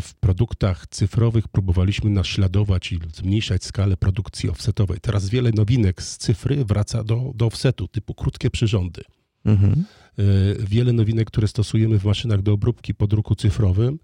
w 0.00 0.14
produktach 0.20 0.86
cyfrowych 0.86 1.48
próbowaliśmy 1.48 2.10
naśladować 2.10 2.92
i 2.92 2.98
zmniejszać 3.14 3.64
skalę 3.64 3.96
produkcji 3.96 4.50
offsetowej. 4.50 5.00
Teraz 5.00 5.28
wiele 5.28 5.50
nowinek 5.54 6.02
z 6.02 6.16
cyfry 6.16 6.64
wraca 6.64 7.04
do, 7.04 7.32
do 7.34 7.46
offsetu, 7.46 7.88
typu 7.88 8.14
krótkie 8.14 8.50
przyrządy. 8.50 9.02
Mhm. 9.44 9.84
E, 10.18 10.22
wiele 10.66 10.92
nowinek, 10.92 11.26
które 11.26 11.48
stosujemy 11.48 11.98
w 11.98 12.04
maszynach 12.04 12.42
do 12.42 12.52
obróbki 12.52 12.94
po 12.94 13.06
druku 13.06 13.34
cyfrowym, 13.34 13.98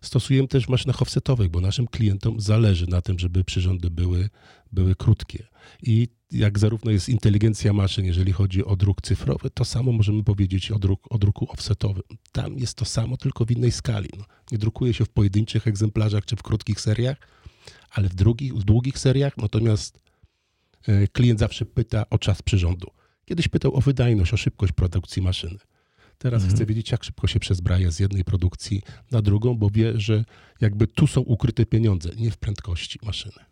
stosujemy 0.00 0.48
też 0.48 0.66
w 0.66 0.68
maszynach 0.68 1.02
offsetowych, 1.02 1.48
bo 1.48 1.60
naszym 1.60 1.86
klientom 1.86 2.40
zależy 2.40 2.86
na 2.86 3.02
tym, 3.02 3.18
żeby 3.18 3.44
przyrządy 3.44 3.90
były, 3.90 4.28
były 4.72 4.94
krótkie. 4.94 5.46
I 5.82 6.08
jak 6.30 6.58
zarówno 6.58 6.90
jest 6.90 7.08
inteligencja 7.08 7.72
maszyn, 7.72 8.04
jeżeli 8.04 8.32
chodzi 8.32 8.64
o 8.64 8.76
druk 8.76 9.02
cyfrowy, 9.02 9.50
to 9.50 9.64
samo 9.64 9.92
możemy 9.92 10.24
powiedzieć 10.24 10.70
o, 10.70 10.78
druk, 10.78 11.06
o 11.10 11.18
druku 11.18 11.50
offsetowym. 11.50 12.02
Tam 12.32 12.58
jest 12.58 12.74
to 12.74 12.84
samo, 12.84 13.16
tylko 13.16 13.44
w 13.44 13.50
innej 13.50 13.72
skali. 13.72 14.08
No, 14.18 14.24
nie 14.52 14.58
drukuje 14.58 14.94
się 14.94 15.04
w 15.04 15.08
pojedynczych 15.08 15.66
egzemplarzach 15.66 16.24
czy 16.24 16.36
w 16.36 16.42
krótkich 16.42 16.80
seriach, 16.80 17.16
ale 17.90 18.08
w, 18.08 18.14
drugich, 18.14 18.54
w 18.54 18.64
długich 18.64 18.98
seriach, 18.98 19.36
natomiast 19.36 20.00
e, 20.88 21.08
klient 21.08 21.40
zawsze 21.40 21.66
pyta 21.66 22.10
o 22.10 22.18
czas 22.18 22.42
przyrządu. 22.42 22.86
Kiedyś 23.28 23.48
pytał 23.48 23.74
o 23.76 23.80
wydajność, 23.80 24.34
o 24.34 24.36
szybkość 24.36 24.72
produkcji 24.72 25.22
maszyny. 25.22 25.58
Teraz 26.18 26.42
mhm. 26.42 26.56
chce 26.56 26.66
wiedzieć, 26.66 26.90
jak 26.90 27.04
szybko 27.04 27.26
się 27.26 27.40
przezbraja 27.40 27.90
z 27.90 28.00
jednej 28.00 28.24
produkcji 28.24 28.82
na 29.10 29.22
drugą, 29.22 29.54
bo 29.54 29.70
wie, 29.70 30.00
że 30.00 30.24
jakby 30.60 30.86
tu 30.86 31.06
są 31.06 31.20
ukryte 31.20 31.66
pieniądze, 31.66 32.10
nie 32.16 32.30
w 32.30 32.36
prędkości 32.36 32.98
maszyny. 33.02 33.44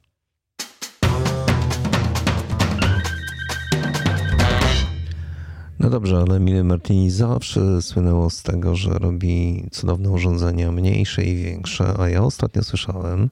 No 5.78 5.90
dobrze, 5.90 6.24
ale 6.28 6.40
Mille 6.40 6.64
Martini 6.64 7.10
zawsze 7.10 7.82
słynęło 7.82 8.30
z 8.30 8.42
tego, 8.42 8.76
że 8.76 8.90
robi 8.90 9.64
cudowne 9.72 10.10
urządzenia 10.10 10.72
mniejsze 10.72 11.24
i 11.24 11.36
większe, 11.36 11.94
a 11.98 12.08
ja 12.08 12.22
ostatnio 12.22 12.62
słyszałem, 12.62 13.30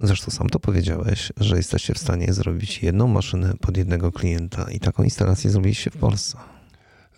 zresztą 0.00 0.30
sam 0.30 0.48
to 0.48 0.60
powiedziałeś, 0.60 1.32
że 1.36 1.56
jesteście 1.56 1.94
w 1.94 1.98
stanie 1.98 2.32
zrobić 2.32 2.82
jedną 2.82 3.08
maszynę 3.08 3.54
pod 3.60 3.76
jednego 3.76 4.12
klienta 4.12 4.70
i 4.70 4.80
taką 4.80 5.02
instalację 5.02 5.50
zrobiliście 5.50 5.90
w 5.90 5.96
Polsce. 5.96 6.38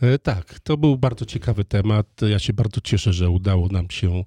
E, 0.00 0.18
tak, 0.18 0.60
to 0.60 0.76
był 0.76 0.98
bardzo 0.98 1.24
ciekawy 1.24 1.64
temat. 1.64 2.06
Ja 2.30 2.38
się 2.38 2.52
bardzo 2.52 2.80
cieszę, 2.80 3.12
że 3.12 3.30
udało 3.30 3.68
nam 3.68 3.90
się 3.90 4.24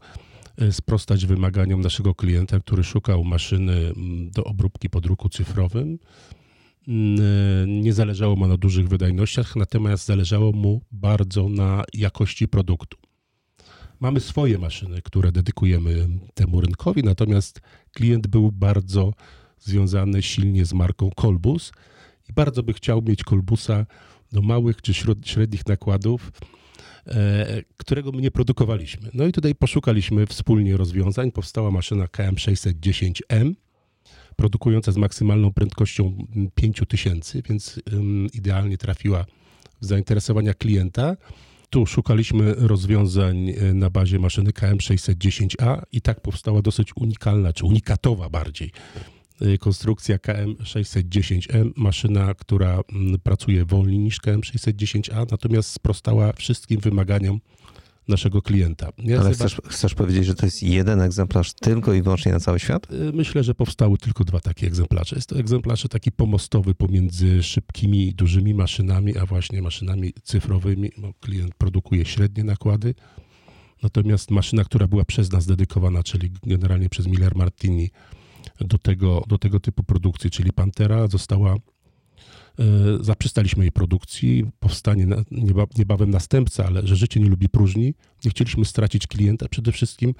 e, 0.58 0.72
sprostać 0.72 1.26
wymaganiom 1.26 1.82
naszego 1.82 2.16
klienta, 2.16 2.60
który 2.60 2.84
szukał 2.84 3.24
maszyny 3.24 3.74
mm, 3.74 4.32
do 4.32 4.44
obróbki 4.44 4.90
po 4.90 5.30
cyfrowym. 5.30 6.00
Mm, 6.88 7.20
e, 7.20 7.68
nie 7.68 7.94
zależało 7.94 8.36
mu 8.36 8.48
na 8.48 8.58
dużych 8.58 8.88
wydajnościach, 8.88 9.56
natomiast 9.56 10.06
zależało 10.06 10.52
mu 10.52 10.82
bardzo 10.92 11.50
na 11.50 11.84
jakości 11.94 12.48
produktu. 12.48 12.98
Mamy 14.00 14.20
swoje 14.20 14.58
maszyny, 14.58 15.02
które 15.02 15.32
dedykujemy 15.32 16.08
temu 16.34 16.62
rynkowi, 16.62 17.04
natomiast 17.04 17.62
klient 17.96 18.28
był 18.28 18.52
bardzo 18.52 19.14
związany 19.60 20.22
silnie 20.22 20.66
z 20.66 20.74
marką 20.74 21.10
Kolbus 21.16 21.72
i 22.30 22.34
bardzo 22.34 22.64
by 22.64 22.74
chciał 22.74 23.02
mieć 23.02 23.24
Kolbusa 23.24 23.86
do 24.32 24.42
małych 24.42 24.82
czy 24.82 24.94
średnich 25.24 25.68
nakładów, 25.68 26.32
e, 27.08 27.64
którego 27.78 28.12
my 28.12 28.22
nie 28.22 28.32
produkowaliśmy. 28.32 29.10
No 29.14 29.28
i 29.28 29.32
tutaj 29.32 29.56
poszukaliśmy 29.56 30.26
wspólnie 30.26 30.78
rozwiązań. 30.78 31.32
Powstała 31.32 31.72
maszyna 31.72 32.06
KM610M, 32.06 33.54
produkująca 34.36 34.92
z 34.92 34.98
maksymalną 34.98 35.54
prędkością 35.54 36.28
5000, 36.56 37.42
więc 37.50 37.80
idealnie 38.34 38.78
trafiła 38.78 39.26
w 39.82 39.86
zainteresowania 39.86 40.54
klienta. 40.54 41.18
Tu 41.76 41.86
szukaliśmy 41.86 42.54
rozwiązań 42.58 43.50
e, 43.50 43.74
na 43.74 43.90
bazie 43.90 44.20
maszyny 44.20 44.52
KM610A 44.52 45.82
i 45.92 46.02
tak 46.02 46.22
powstała 46.22 46.62
dosyć 46.62 46.90
unikalna, 46.96 47.54
czy 47.54 47.66
unikatowa 47.66 48.30
bardziej 48.30 48.72
Y, 49.42 49.58
konstrukcja 49.58 50.18
KM610M, 50.18 51.72
maszyna, 51.76 52.34
która 52.34 52.82
mm, 52.94 53.20
pracuje 53.20 53.66
wolniej 53.66 54.00
niż 54.00 54.22
KM610A, 54.22 55.32
natomiast 55.32 55.70
sprostała 55.70 56.34
wszystkim 56.34 56.80
wymaganiom 56.80 57.40
naszego 58.08 58.42
klienta. 58.42 58.90
Ja 58.98 59.20
Ale 59.20 59.34
chcesz, 59.34 59.62
chcesz, 59.70 59.96
powiedzieć, 59.96 60.26
że 60.26 60.36
to 60.36 60.46
jest 60.46 60.64
jeden 60.64 61.02
egzemplarz 61.02 61.54
tylko 61.54 61.94
i 61.94 62.02
wyłącznie 62.02 62.32
na 62.32 62.40
cały 62.40 62.60
świat? 62.60 62.92
Y, 62.92 63.12
myślę, 63.14 63.44
że 63.44 63.56
powstały 63.56 63.98
tylko 63.98 64.24
dwa 64.24 64.40
takie 64.40 64.68
egzemplarze. 64.68 65.16
Jest 65.16 65.30
to 65.30 65.40
egzemplarz 65.40 65.84
taki 65.90 66.12
pomostowy 66.12 66.76
pomiędzy 66.76 67.44
szybkimi, 67.44 68.14
dużymi 68.14 68.54
maszynami, 68.54 69.18
a 69.18 69.26
właśnie 69.26 69.62
maszynami 69.62 70.14
cyfrowymi. 70.24 70.92
Klient 71.20 71.56
produkuje 71.56 72.06
średnie 72.06 72.44
nakłady, 72.44 72.96
natomiast 73.84 74.32
maszyna, 74.32 74.64
która 74.64 74.88
była 74.88 75.06
przez 75.06 75.32
nas 75.32 75.46
dedykowana, 75.46 76.04
czyli 76.04 76.32
generalnie 76.44 76.90
przez 76.90 77.08
Miller 77.08 77.36
Martini, 77.36 77.90
do 78.60 78.78
tego, 78.78 79.24
do 79.28 79.38
tego 79.38 79.60
typu 79.60 79.84
produkcji, 79.84 80.32
czyli 80.32 80.54
Pantera 80.54 81.08
została 81.08 81.56
zaprzestaliśmy 83.02 83.64
jej 83.64 83.72
produkcji, 83.72 84.46
powstanie 84.60 85.08
niebawem 85.78 86.10
następca, 86.10 86.66
ale 86.66 86.88
że 86.88 86.96
życie 86.96 87.20
nie 87.20 87.30
lubi 87.30 87.50
próżni. 87.50 87.94
Nie 88.26 88.32
chcieliśmy 88.32 88.66
stracić 88.66 89.08
klienta 89.08 89.50
przede 89.50 89.72
wszystkim 89.72 90.14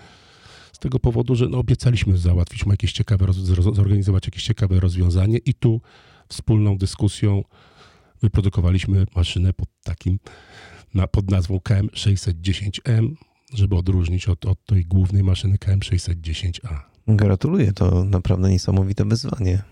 z 0.74 0.80
tego 0.80 1.00
powodu, 1.00 1.36
że 1.36 1.48
no, 1.50 1.58
obiecaliśmy 1.58 2.18
załatwić 2.18 2.66
mu 2.66 2.72
jakieś 2.72 2.92
ciekawe, 2.92 3.34
zorganizować 3.74 4.26
jakieś 4.26 4.44
ciekawe 4.44 4.80
rozwiązanie 4.80 5.38
i 5.38 5.54
tu 5.54 5.82
wspólną 6.30 6.78
dyskusją 6.78 7.44
wyprodukowaliśmy 8.22 9.06
maszynę 9.16 9.54
pod 9.54 9.70
takim, 9.84 10.20
na, 10.94 11.08
pod 11.08 11.32
nazwą 11.32 11.58
KM610M, 11.58 13.14
żeby 13.54 13.76
odróżnić 13.76 14.28
od, 14.28 14.46
od 14.46 14.66
tej 14.66 14.86
głównej 14.86 15.24
maszyny 15.24 15.58
KM610A. 15.58 16.80
Gratuluję, 17.08 17.74
to 17.74 18.04
naprawdę 18.04 18.50
niesamowite 18.50 19.06
wyzwanie. 19.06 19.64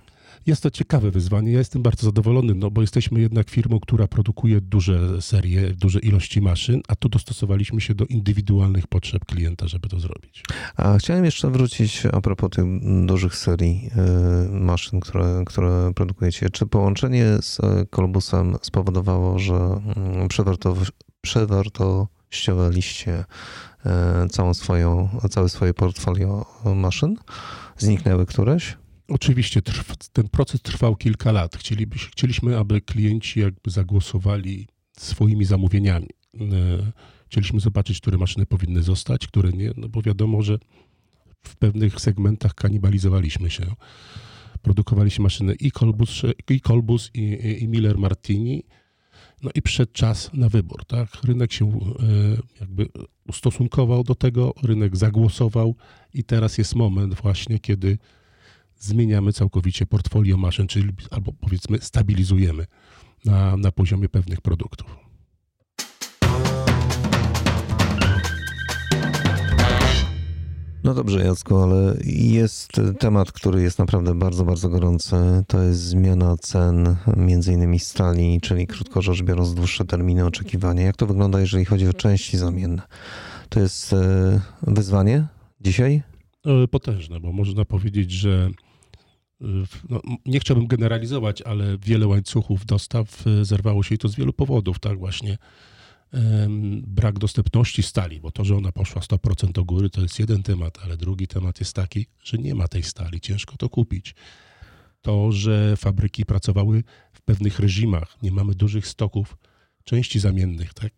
Jest 0.46 0.64
to 0.64 0.72
ciekawe 0.72 1.12
wyzwanie. 1.12 1.52
Ja 1.52 1.60
jestem 1.60 1.82
bardzo 1.82 2.06
zadowolony, 2.06 2.56
no 2.56 2.72
bo 2.72 2.82
jesteśmy 2.82 3.22
jednak 3.22 3.50
firmą, 3.50 3.80
która 3.80 4.08
produkuje 4.08 4.62
duże 4.62 5.22
serie, 5.22 5.70
duże 5.70 6.00
ilości 6.00 6.42
maszyn, 6.42 6.82
a 6.88 6.96
tu 6.96 7.10
dostosowaliśmy 7.10 7.82
się 7.82 7.96
do 7.96 8.06
indywidualnych 8.06 8.88
potrzeb 8.88 9.26
klienta, 9.26 9.68
żeby 9.68 9.90
to 9.90 10.00
zrobić. 10.00 10.44
A 10.76 10.98
chciałem 10.98 11.26
jeszcze 11.26 11.50
wrócić 11.50 12.04
a 12.12 12.22
propos 12.22 12.50
tych 12.50 12.66
dużych 13.06 13.36
serii 13.36 13.90
y, 14.48 14.50
maszyn, 14.50 15.00
które, 15.00 15.44
które 15.46 15.92
produkujecie. 15.96 16.50
Czy 16.50 16.66
połączenie 16.66 17.26
z 17.42 17.60
Kolbusem 17.90 18.56
spowodowało, 18.62 19.40
że 19.40 19.56
mm, 19.56 20.28
przewartościowaliście 21.22 23.24
E, 23.86 24.28
całą 24.30 24.54
swoją, 24.54 25.10
całe 25.30 25.50
swoje 25.50 25.74
portfolio 25.74 26.46
maszyn? 26.76 27.16
Zniknęły 27.78 28.26
któreś? 28.26 28.78
Oczywiście 29.08 29.62
ten 30.14 30.30
proces 30.30 30.62
trwał 30.62 30.96
kilka 30.96 31.32
lat. 31.32 31.58
Chcieliby, 31.58 31.98
chcieliśmy, 31.98 32.58
aby 32.58 32.82
klienci 32.82 33.40
jakby 33.40 33.72
zagłosowali 33.72 34.68
swoimi 34.98 35.46
zamówieniami. 35.46 36.10
E, 36.36 36.92
chcieliśmy 37.28 37.60
zobaczyć, 37.60 38.02
które 38.02 38.18
maszyny 38.18 38.46
powinny 38.46 38.84
zostać, 38.84 39.28
które 39.28 39.52
nie, 39.52 39.72
no 39.78 39.90
bo 39.90 40.02
wiadomo, 40.02 40.42
że 40.42 40.58
w 41.44 41.56
pewnych 41.56 42.02
segmentach 42.02 42.54
kanibalizowaliśmy 42.54 43.50
się. 43.50 43.76
Produkowaliśmy 44.62 45.24
maszyny 45.24 45.56
i 45.56 45.72
Kolbus, 45.72 46.22
i, 46.50 46.62
Kolbus, 46.62 47.12
i, 47.14 47.58
i 47.62 47.68
Miller 47.68 47.98
Martini 47.98 48.64
no 49.44 49.50
i 49.56 49.62
przyszedł 49.62 49.92
czas 49.94 50.30
na 50.34 50.50
wybór. 50.50 50.86
Tak? 50.86 51.10
Rynek 51.24 51.54
się 51.54 51.66
e, 51.66 51.72
jakby 52.60 52.88
ustosunkował 53.28 54.04
do 54.04 54.16
tego, 54.16 54.54
rynek 54.64 54.98
zagłosował 54.98 55.76
i 56.14 56.24
teraz 56.24 56.58
jest 56.58 56.76
moment 56.76 57.14
właśnie, 57.14 57.60
kiedy 57.60 57.98
zmieniamy 58.84 59.34
całkowicie 59.34 59.86
portfolio 59.86 60.38
maszyn, 60.38 60.68
czyli 60.68 60.90
albo 61.12 61.34
powiedzmy 61.34 61.78
stabilizujemy 61.82 62.66
na, 63.26 63.58
na 63.58 63.72
poziomie 63.72 64.10
pewnych 64.10 64.42
produktów. 64.42 65.04
No 70.84 70.94
dobrze, 70.94 71.26
Jacku, 71.26 71.58
ale 71.58 71.98
jest 72.06 72.72
temat, 73.00 73.32
który 73.32 73.62
jest 73.62 73.80
naprawdę 73.80 74.16
bardzo, 74.16 74.46
bardzo 74.46 74.70
gorący. 74.70 75.16
To 75.48 75.62
jest 75.62 75.80
zmiana 75.80 76.38
cen 76.38 76.96
między 77.18 77.54
innymi 77.54 77.80
stali, 77.80 78.42
czyli 78.42 78.68
krótko 78.68 79.02
rzecz 79.02 79.22
biorąc 79.22 79.54
dłuższe 79.54 79.86
terminy 79.86 80.26
oczekiwania. 80.26 80.84
Jak 80.84 80.96
to 80.96 81.08
wygląda, 81.08 81.40
jeżeli 81.40 81.66
chodzi 81.66 81.88
o 81.88 81.94
części 81.94 82.38
zamienne? 82.38 82.82
To 83.50 83.60
jest 83.60 83.94
e, 83.94 84.42
wyzwanie 84.62 85.28
dzisiaj? 85.62 86.04
E, 86.46 86.68
potężne, 86.68 87.20
bo 87.20 87.32
można 87.32 87.66
powiedzieć, 87.66 88.12
że 88.12 88.50
no, 89.90 90.02
nie 90.26 90.40
chciałbym 90.40 90.68
generalizować, 90.68 91.42
ale 91.42 91.78
wiele 91.78 92.08
łańcuchów 92.08 92.66
dostaw 92.66 93.24
zerwało 93.42 93.84
się 93.84 93.96
i 93.96 93.98
to 93.98 94.08
z 94.08 94.16
wielu 94.16 94.34
powodów, 94.34 94.80
tak 94.80 95.00
właśnie 95.00 95.38
brak 96.82 97.20
dostępności 97.20 97.84
stali, 97.84 98.20
bo 98.20 98.32
to, 98.32 98.46
że 98.46 98.56
ona 98.56 98.72
poszła 98.72 99.02
100% 99.02 99.52
do 99.52 99.66
góry, 99.66 99.90
to 99.90 100.02
jest 100.02 100.20
jeden 100.20 100.44
temat, 100.44 100.80
ale 100.84 100.98
drugi 100.98 101.28
temat 101.28 101.60
jest 101.60 101.74
taki, 101.76 102.06
że 102.24 102.38
nie 102.38 102.56
ma 102.56 102.68
tej 102.68 102.84
stali, 102.84 103.22
ciężko 103.22 103.58
to 103.58 103.70
kupić. 103.70 104.16
To, 105.02 105.32
że 105.32 105.78
fabryki 105.78 106.26
pracowały 106.26 106.84
w 107.14 107.22
pewnych 107.22 107.60
reżimach, 107.60 108.18
nie 108.24 108.32
mamy 108.32 108.56
dużych 108.56 108.88
stoków 108.88 109.38
części 109.84 110.20
zamiennych, 110.20 110.74
tak? 110.74 110.94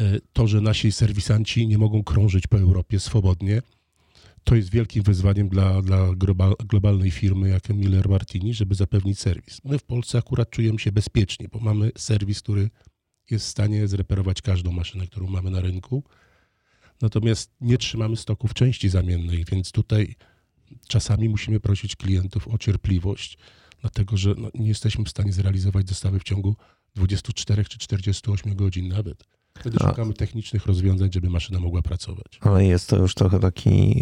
E, 0.00 0.20
to, 0.32 0.46
że 0.46 0.60
nasi 0.60 0.92
serwisanci 0.92 1.66
nie 1.66 1.78
mogą 1.78 2.04
krążyć 2.04 2.46
po 2.46 2.58
Europie 2.58 3.00
swobodnie, 3.00 3.62
to 4.44 4.56
jest 4.56 4.70
wielkim 4.70 5.02
wyzwaniem 5.02 5.48
dla, 5.48 5.82
dla 5.82 6.08
globalnej 6.66 7.10
firmy 7.10 7.48
jak 7.48 7.68
Miller 7.68 8.08
Martini, 8.08 8.54
żeby 8.54 8.74
zapewnić 8.74 9.18
serwis. 9.18 9.60
My 9.64 9.78
w 9.78 9.82
Polsce 9.82 10.18
akurat 10.18 10.50
czujemy 10.50 10.78
się 10.78 10.92
bezpiecznie, 10.92 11.48
bo 11.52 11.58
mamy 11.58 11.90
serwis, 11.98 12.42
który 12.42 12.70
jest 13.30 13.46
w 13.46 13.48
stanie 13.48 13.88
zreperować 13.88 14.42
każdą 14.42 14.72
maszynę, 14.72 15.06
którą 15.06 15.26
mamy 15.26 15.50
na 15.50 15.60
rynku. 15.60 16.04
Natomiast 17.00 17.50
nie 17.60 17.78
trzymamy 17.78 18.16
stoków 18.16 18.54
części 18.54 18.88
zamiennych, 18.88 19.50
więc 19.50 19.72
tutaj 19.72 20.14
czasami 20.88 21.28
musimy 21.28 21.60
prosić 21.60 21.96
klientów 21.96 22.48
o 22.48 22.58
cierpliwość, 22.58 23.38
dlatego 23.80 24.16
że 24.16 24.34
no, 24.38 24.50
nie 24.54 24.68
jesteśmy 24.68 25.04
w 25.04 25.08
stanie 25.08 25.32
zrealizować 25.32 25.84
dostawy 25.84 26.18
w 26.18 26.24
ciągu 26.24 26.56
24 26.94 27.64
czy 27.64 27.78
48 27.78 28.56
godzin 28.56 28.88
nawet. 28.88 29.24
Wtedy 29.60 29.78
A. 29.80 29.88
szukamy 29.88 30.14
technicznych 30.14 30.66
rozwiązań, 30.66 31.10
żeby 31.12 31.30
maszyna 31.30 31.60
mogła 31.60 31.82
pracować. 31.82 32.38
Ale 32.40 32.64
jest 32.64 32.88
to 32.88 32.96
już 32.96 33.14
trochę 33.14 33.40
taki 33.40 33.94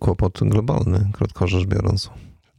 kłopot 0.00 0.38
globalny, 0.42 1.10
krótko 1.12 1.48
rzecz 1.48 1.66
biorąc. 1.66 2.10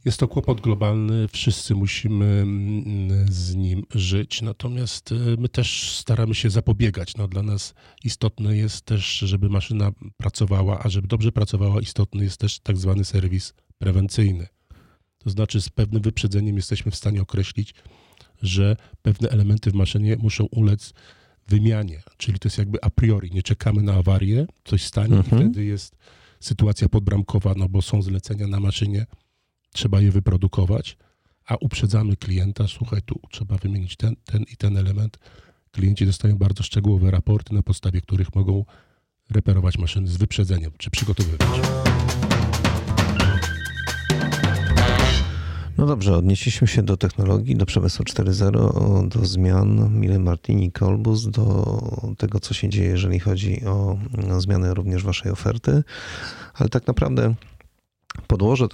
Jest 0.04 0.20
to 0.20 0.28
kłopot 0.28 0.60
globalny, 0.60 1.28
wszyscy 1.28 1.74
musimy 1.74 2.24
mm, 2.24 3.32
z 3.32 3.54
nim 3.54 3.82
żyć, 3.94 4.42
natomiast 4.42 5.12
e, 5.12 5.14
my 5.38 5.48
też 5.48 5.98
staramy 5.98 6.34
się 6.34 6.50
zapobiegać. 6.50 7.16
No, 7.16 7.28
dla 7.28 7.42
nas 7.42 7.74
istotne 8.04 8.56
jest 8.56 8.84
też, 8.84 9.18
żeby 9.18 9.48
maszyna 9.48 9.92
pracowała, 10.16 10.78
a 10.82 10.88
żeby 10.88 11.08
dobrze 11.08 11.32
pracowała, 11.32 11.80
istotny 11.80 12.24
jest 12.24 12.40
też 12.40 12.60
tak 12.60 12.76
zwany 12.76 13.04
serwis 13.04 13.54
prewencyjny. 13.78 14.46
To 15.18 15.30
znaczy 15.30 15.60
z 15.60 15.68
pewnym 15.68 16.02
wyprzedzeniem 16.02 16.56
jesteśmy 16.56 16.90
w 16.92 16.96
stanie 16.96 17.22
określić, 17.22 17.74
że 18.42 18.76
pewne 19.02 19.28
elementy 19.28 19.70
w 19.70 19.74
maszynie 19.74 20.16
muszą 20.16 20.44
ulec 20.44 20.94
wymianie, 21.48 22.02
czyli 22.16 22.38
to 22.38 22.46
jest 22.48 22.58
jakby 22.58 22.78
a 22.82 22.90
priori, 22.90 23.30
nie 23.30 23.42
czekamy 23.42 23.82
na 23.82 23.94
awarię, 23.94 24.46
coś 24.64 24.84
stanie 24.84 25.16
mhm. 25.16 25.42
i 25.42 25.44
wtedy 25.44 25.64
jest 25.64 25.96
sytuacja 26.40 26.88
podbramkowa, 26.88 27.54
no 27.56 27.68
bo 27.68 27.82
są 27.82 28.02
zlecenia 28.02 28.46
na 28.46 28.60
maszynie, 28.60 29.06
trzeba 29.72 30.00
je 30.00 30.10
wyprodukować, 30.10 30.96
a 31.46 31.56
uprzedzamy 31.56 32.16
klienta, 32.16 32.68
słuchaj, 32.68 33.02
tu 33.02 33.20
trzeba 33.30 33.56
wymienić 33.56 33.96
ten, 33.96 34.16
ten 34.24 34.42
i 34.52 34.56
ten 34.56 34.76
element. 34.76 35.18
Klienci 35.70 36.06
dostają 36.06 36.38
bardzo 36.38 36.62
szczegółowe 36.62 37.10
raporty, 37.10 37.54
na 37.54 37.62
podstawie 37.62 38.00
których 38.00 38.34
mogą 38.34 38.64
reperować 39.30 39.78
maszyny 39.78 40.08
z 40.08 40.16
wyprzedzeniem, 40.16 40.72
czy 40.78 40.90
przygotowywać. 40.90 41.93
No 45.78 45.86
dobrze, 45.86 46.16
odnieśliśmy 46.16 46.66
się 46.66 46.82
do 46.82 46.96
technologii, 46.96 47.56
do 47.56 47.66
przemysłu 47.66 48.04
4.0, 48.04 49.08
do 49.08 49.26
zmian 49.26 50.00
Mille 50.00 50.18
Martini, 50.18 50.72
Kolbus, 50.72 51.30
do 51.30 51.78
tego, 52.18 52.40
co 52.40 52.54
się 52.54 52.68
dzieje, 52.68 52.88
jeżeli 52.88 53.20
chodzi 53.20 53.64
o 53.66 53.96
zmiany 54.38 54.74
również 54.74 55.04
waszej 55.04 55.32
oferty, 55.32 55.82
ale 56.54 56.68
tak 56.68 56.86
naprawdę 56.86 57.34
podłoże, 58.26 58.66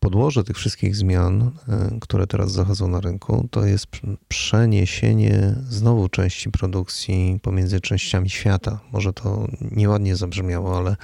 podłoże 0.00 0.44
tych 0.44 0.56
wszystkich 0.56 0.96
zmian, 0.96 1.50
e, 1.68 1.98
które 2.00 2.26
teraz 2.26 2.52
zachodzą 2.52 2.88
na 2.88 3.00
rynku, 3.00 3.48
to 3.50 3.66
jest 3.66 3.86
przeniesienie 4.28 5.54
znowu 5.68 6.08
części 6.08 6.50
produkcji 6.50 7.38
pomiędzy 7.42 7.80
częściami 7.80 8.30
świata. 8.30 8.80
Może 8.92 9.12
to 9.12 9.48
nieładnie 9.70 10.16
zabrzmiało, 10.16 10.78
ale 10.78 10.96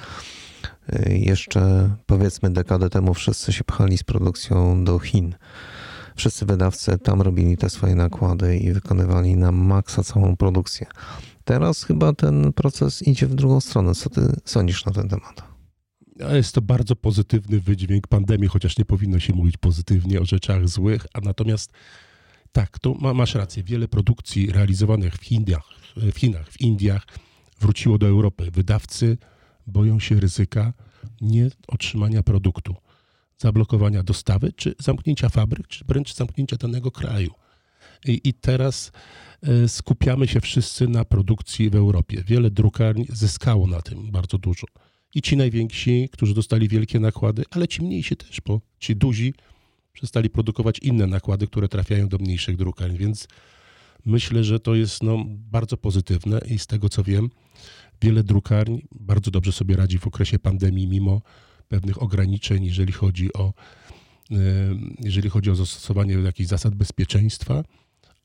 jeszcze 1.09 1.91
powiedzmy 2.07 2.51
dekadę 2.51 2.91
temu 2.91 3.15
wszyscy 3.15 3.53
się 3.53 3.65
pchali 3.65 3.99
z 3.99 4.03
produkcją 4.03 4.85
do 4.85 4.99
Chin. 4.99 5.35
Wszyscy 6.17 6.47
wydawcy 6.47 6.99
tam 6.99 7.23
robili 7.23 7.57
te 7.57 7.71
swoje 7.71 7.95
nakłady 7.95 8.57
i 8.57 8.73
wykonywali 8.73 9.37
na 9.37 9.53
maksa 9.53 10.03
całą 10.03 10.37
produkcję. 10.37 10.87
Teraz 11.45 11.85
chyba 11.85 12.13
ten 12.13 12.53
proces 12.53 13.03
idzie 13.03 13.27
w 13.27 13.35
drugą 13.35 13.61
stronę. 13.61 13.95
Co 13.95 14.11
ty 14.11 14.21
sądzisz 14.45 14.85
na 14.85 14.93
ten 14.93 15.09
temat? 15.09 15.43
Jest 16.33 16.55
to 16.55 16.63
bardzo 16.63 16.97
pozytywny 16.97 17.61
wydźwięk 17.61 18.07
pandemii, 18.07 18.49
chociaż 18.49 18.79
nie 18.79 18.85
powinno 18.85 19.19
się 19.21 19.33
mówić 19.33 19.57
pozytywnie 19.57 20.21
o 20.21 20.25
rzeczach 20.25 20.69
złych, 20.69 21.07
a 21.15 21.21
natomiast 21.21 21.73
tak, 22.53 22.79
to 22.79 22.95
ma, 22.95 23.15
masz 23.15 23.35
rację. 23.35 23.63
Wiele 23.63 23.89
produkcji 23.89 24.53
realizowanych 24.53 25.15
w 25.15 25.33
Indiach, 25.33 25.69
w 25.97 26.19
Chinach, 26.19 26.49
w 26.49 26.61
Indiach 26.61 27.07
wróciło 27.61 27.99
do 27.99 28.07
Europy. 28.07 28.51
Wydawcy 28.51 29.19
boją 29.67 30.01
się 30.01 30.21
ryzyka 30.21 30.73
nie 31.21 31.51
otrzymania 31.69 32.23
produktu, 32.23 32.75
zablokowania 33.39 34.03
dostawy, 34.03 34.53
czy 34.53 34.75
zamknięcia 34.79 35.29
fabryk, 35.29 35.69
czy 35.69 35.85
wręcz 35.85 36.15
zamknięcia 36.15 36.57
danego 36.57 36.91
kraju. 36.91 37.31
I, 38.05 38.21
I, 38.25 38.35
teraz 38.35 38.93
e, 39.43 39.69
skupiamy 39.69 40.29
się 40.29 40.41
wszyscy 40.41 40.89
na 40.89 41.05
produkcji 41.05 41.71
w 41.71 41.77
Europie. 41.77 42.25
Wiele 42.27 42.51
drukarni 42.51 43.07
zyskało 43.09 43.67
na 43.67 43.83
tym 43.83 44.11
bardzo 44.11 44.39
dużo 44.39 44.67
i 45.15 45.23
ci 45.23 45.37
najwięksi, 45.37 46.09
którzy 46.13 46.35
dostali 46.35 46.69
wielkie 46.69 47.01
nakłady, 47.01 47.45
ale 47.51 47.69
ci 47.69 47.83
mniejsi 47.83 48.17
też, 48.17 48.41
bo 48.47 48.61
ci 48.79 48.97
duzi 48.97 49.35
przestali 49.93 50.31
produkować 50.31 50.79
inne 50.79 51.07
nakłady, 51.07 51.47
które 51.47 51.69
trafiają 51.69 52.09
do 52.09 52.19
mniejszych 52.19 52.57
drukarni, 52.57 52.99
więc 52.99 53.29
myślę, 54.05 54.45
że 54.45 54.61
to 54.61 54.75
jest 54.75 55.03
no, 55.03 55.25
bardzo 55.27 55.77
pozytywne 55.77 56.41
i 56.49 56.59
z 56.59 56.67
tego 56.67 56.89
co 56.89 57.05
wiem, 57.05 57.31
wiele 58.03 58.25
drukarni 58.25 58.85
bardzo 58.93 59.31
dobrze 59.31 59.53
sobie 59.53 59.77
radzi 59.77 59.99
w 59.99 60.07
okresie 60.07 60.39
pandemii, 60.39 60.89
mimo 60.89 61.23
pewnych 61.69 62.03
ograniczeń, 62.03 62.65
jeżeli 62.65 62.93
chodzi 62.93 63.33
o, 63.33 63.53
jeżeli 65.01 65.31
chodzi 65.31 65.51
o 65.51 65.55
zastosowanie 65.55 66.15
jakichś 66.15 66.49
zasad 66.49 66.75
bezpieczeństwa 66.75 67.65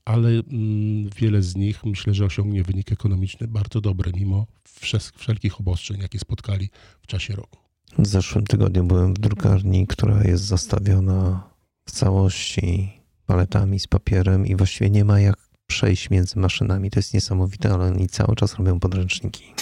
ale 0.06 0.28
mm, 0.28 1.10
wiele 1.16 1.42
z 1.42 1.56
nich 1.56 1.84
myślę, 1.84 2.14
że 2.14 2.24
osiągnie 2.24 2.62
wynik 2.62 2.92
ekonomiczny 2.92 3.48
bardzo 3.48 3.80
dobry, 3.80 4.12
mimo 4.16 4.46
wszelkich 5.16 5.60
obostrzeń, 5.60 6.00
jakie 6.00 6.18
spotkali 6.18 6.70
w 7.00 7.06
czasie 7.06 7.36
roku. 7.36 7.58
W 7.98 8.06
zeszłym 8.06 8.46
tygodniu 8.46 8.84
byłem 8.84 9.14
w 9.14 9.18
drukarni, 9.18 9.86
która 9.86 10.24
jest 10.24 10.44
zastawiona 10.44 11.50
w 11.84 11.90
całości 11.90 12.92
paletami 13.26 13.80
z 13.80 13.86
papierem 13.86 14.46
i 14.46 14.56
właściwie 14.56 14.90
nie 14.90 15.04
ma 15.04 15.20
jak 15.20 15.45
przejść 15.66 16.10
między 16.10 16.38
maszynami. 16.38 16.90
To 16.90 16.98
jest 16.98 17.14
niesamowite, 17.14 17.70
ale 17.70 17.84
oni 17.84 18.08
cały 18.08 18.36
czas 18.36 18.54
robią 18.54 18.80
podręczniki. 18.80 19.54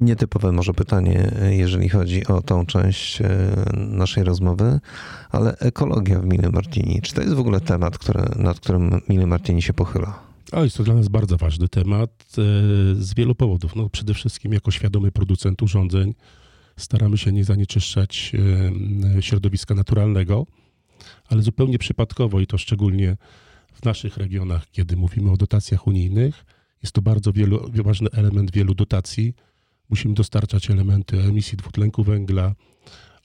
Nietypowe 0.00 0.52
może 0.52 0.74
pytanie, 0.74 1.32
jeżeli 1.50 1.88
chodzi 1.88 2.26
o 2.26 2.42
tą 2.42 2.66
część 2.66 3.20
e, 3.20 3.28
naszej 3.76 4.24
rozmowy, 4.24 4.80
ale 5.30 5.56
ekologia 5.58 6.20
w 6.20 6.24
Mille 6.24 6.50
Martini. 6.50 7.02
Czy 7.02 7.14
to 7.14 7.20
jest 7.20 7.34
w 7.34 7.40
ogóle 7.40 7.60
temat, 7.60 7.98
który, 7.98 8.22
nad 8.36 8.60
którym 8.60 9.00
Mille 9.08 9.26
Martini 9.26 9.62
się 9.62 9.72
pochyla? 9.72 10.18
O, 10.52 10.64
jest 10.64 10.76
to 10.76 10.82
dla 10.84 10.94
nas 10.94 11.08
bardzo 11.08 11.36
ważny 11.36 11.68
temat 11.68 12.10
e, 12.10 12.42
z 12.94 13.14
wielu 13.14 13.34
powodów. 13.34 13.76
No, 13.76 13.88
przede 13.88 14.14
wszystkim 14.14 14.52
jako 14.52 14.70
świadomy 14.70 15.12
producent 15.12 15.62
urządzeń 15.62 16.14
staramy 16.80 17.18
się 17.18 17.32
nie 17.32 17.44
zanieczyszczać 17.44 18.32
środowiska 19.20 19.74
naturalnego, 19.74 20.46
ale 21.28 21.42
zupełnie 21.42 21.78
przypadkowo 21.78 22.40
i 22.40 22.46
to 22.46 22.58
szczególnie 22.58 23.16
w 23.72 23.84
naszych 23.84 24.16
regionach, 24.16 24.70
kiedy 24.70 24.96
mówimy 24.96 25.30
o 25.30 25.36
dotacjach 25.36 25.86
unijnych, 25.86 26.44
jest 26.82 26.94
to 26.94 27.02
bardzo 27.02 27.32
wielu, 27.32 27.70
ważny 27.74 28.08
element 28.12 28.52
wielu 28.52 28.74
dotacji 28.74 29.34
musimy 29.90 30.14
dostarczać 30.14 30.70
elementy 30.70 31.20
emisji 31.20 31.58
dwutlenku 31.58 32.04
węgla, 32.04 32.54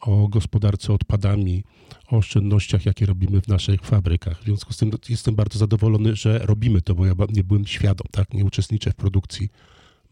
o 0.01 0.27
gospodarce 0.27 0.93
odpadami, 0.93 1.63
o 2.07 2.17
oszczędnościach, 2.17 2.85
jakie 2.85 3.05
robimy 3.05 3.41
w 3.41 3.47
naszych 3.47 3.81
fabrykach. 3.81 4.41
W 4.41 4.43
związku 4.43 4.73
z 4.73 4.77
tym 4.77 4.91
jestem 5.09 5.35
bardzo 5.35 5.59
zadowolony, 5.59 6.15
że 6.15 6.39
robimy 6.39 6.81
to, 6.81 6.95
bo 6.95 7.05
ja 7.05 7.13
nie 7.29 7.43
byłem 7.43 7.67
świadom, 7.67 8.07
tak? 8.11 8.33
Nie 8.33 8.45
uczestniczę 8.45 8.91
w 8.91 8.95
produkcji 8.95 9.49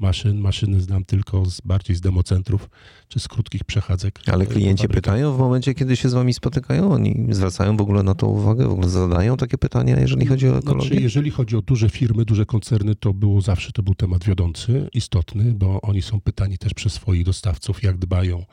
maszyn. 0.04 0.38
Maszyny 0.39 0.82
znam 0.82 1.06
tylko 1.06 1.46
z, 1.46 1.62
bardziej 1.62 1.96
z 1.96 2.02
democentrów 2.02 2.70
czy 3.08 3.20
z 3.20 3.28
krótkich 3.28 3.63
przechadzek. 3.63 4.20
Ale 4.28 4.46
klienci 4.46 4.88
pytają 4.88 5.34
w 5.34 5.39
momencie, 5.39 5.74
kiedy 5.74 5.96
się 5.96 6.10
z 6.10 6.13
wami 6.13 6.34
spotykają? 6.34 6.92
Oni 6.92 7.28
zwracają 7.30 7.78
w 7.78 7.82
ogóle 7.82 8.04
na 8.04 8.16
to 8.16 8.28
uwagę? 8.28 8.68
W 8.68 8.72
ogóle 8.72 8.89
zadają 8.89 9.38
takie 9.38 9.58
pytania, 9.58 10.00
jeżeli 10.00 10.26
chodzi 10.26 10.50
o 10.50 10.58
ekologię? 10.58 10.88
Znaczy, 10.88 11.02
jeżeli 11.02 11.32
chodzi 11.32 11.56
o 11.58 11.62
duże 11.62 11.89
firmy, 11.89 12.26
duże 12.26 12.46
koncerny, 12.46 12.96
to 12.96 13.13
było 13.13 13.42
zawsze 13.42 13.72
to 13.72 13.84
był 13.84 13.96
temat 13.96 14.24
wiodący, 14.24 14.89
istotny, 14.94 15.54
bo 15.54 15.82
oni 15.82 16.02
są 16.02 16.22
pytani 16.22 16.58
też 16.58 16.74
przez 16.74 16.94
swoich 16.94 17.24
dostawców, 17.26 17.84
jak 17.84 17.98
dbają 17.98 18.46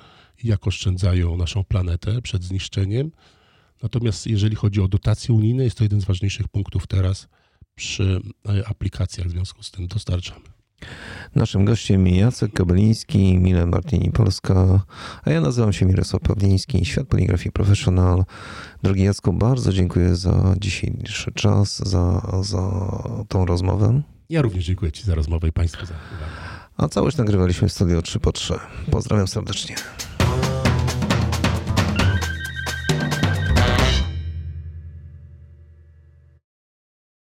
i 0.45 0.49
jak 0.49 0.67
oszczędzają 0.67 1.37
naszą 1.37 1.65
planetę 1.65 2.23
przed 2.23 2.45
zniszczeniem. 2.45 3.11
Natomiast 3.83 4.27
jeżeli 4.27 4.57
chodzi 4.57 4.81
o 4.81 4.89
dotacje 4.89 5.35
unijne, 5.35 5.65
jest 5.65 5.79
to 5.79 5.85
jeden 5.85 6.01
z 6.01 6.05
ważniejszych 6.05 6.49
punktów 6.49 6.87
teraz 6.87 7.29
przy 7.75 8.21
e, 8.49 8.69
aplikacjach, 8.69 9.27
w 9.27 9.31
związku 9.31 9.63
z 9.63 9.71
tym 9.71 9.87
dostarczamy. 9.87 10.60
Naszym 11.35 11.65
gościem 11.65 12.07
Jacek 12.07 12.53
Kabeliński, 12.53 13.39
Mile 13.39 13.67
Martini 13.67 14.11
Polska, 14.11 14.81
a 15.25 15.31
ja 15.31 15.41
nazywam 15.41 15.73
się 15.73 15.87
Mirosław 15.87 16.23
Pawliński, 16.23 16.85
Świat 16.85 17.07
Poligrafii 17.07 17.53
Professional. 17.53 18.25
Drogi 18.83 19.03
Jacku, 19.03 19.33
bardzo 19.33 19.73
dziękuję 19.73 20.17
za 20.17 20.55
dzisiejszy 20.59 21.33
czas, 21.33 21.79
za, 21.89 22.23
za 22.43 22.71
tą 23.29 23.47
rozmowę. 23.47 24.03
Ja 24.31 24.43
również 24.43 24.65
dziękuję 24.65 24.93
Ci 24.93 25.05
za 25.05 25.15
rozmowę 25.15 25.49
i 25.49 25.53
Państwu 25.53 25.87
za 25.87 25.95
uwagę. 25.95 26.27
A 26.77 26.89
całość 26.89 27.17
nagrywaliśmy 27.17 27.69
w 27.69 27.73
studio 27.73 28.03
3 28.03 28.21
po 28.21 28.33
3. 28.33 28.55
Pozdrawiam 28.91 29.29
serdecznie. 29.29 29.77